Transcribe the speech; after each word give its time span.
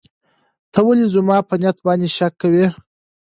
ته 0.71 0.79
ولې 0.85 1.05
زما 1.15 1.37
په 1.49 1.55
نیت 1.61 1.77
باندې 1.85 2.07
شک 2.17 2.33
کوې؟ 2.41 2.67